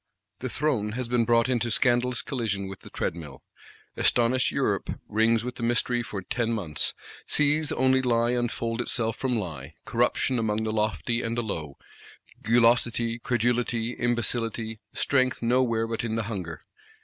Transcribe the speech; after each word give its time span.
The 0.39 0.49
Throne 0.49 0.93
has 0.93 1.07
been 1.07 1.25
brought 1.25 1.47
into 1.47 1.69
scandalous 1.69 2.23
collision 2.23 2.67
with 2.67 2.79
the 2.79 2.89
Treadmill. 2.89 3.43
Astonished 3.95 4.49
Europe 4.51 4.99
rings 5.07 5.43
with 5.43 5.57
the 5.57 5.61
mystery 5.61 6.01
for 6.01 6.23
ten 6.23 6.51
months; 6.53 6.95
sees 7.27 7.71
only 7.71 8.01
lie 8.01 8.31
unfold 8.31 8.81
itself 8.81 9.15
from 9.15 9.35
lie; 9.37 9.75
corruption 9.85 10.39
among 10.39 10.63
the 10.63 10.73
lofty 10.73 11.21
and 11.21 11.37
the 11.37 11.43
low, 11.43 11.77
gulosity, 12.41 13.19
credulity, 13.19 13.91
imbecility, 13.91 14.79
strength 14.91 15.43
nowhere 15.43 15.85
but 15.87 16.03
in 16.03 16.15
the 16.15 16.23
hunger. 16.23 16.63